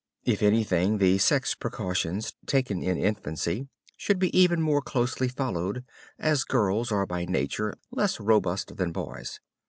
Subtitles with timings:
[0.25, 5.85] If anything the sex precautions taken in infancy should be even more closely followed,
[6.17, 9.39] as girls are by nature less robust than boys.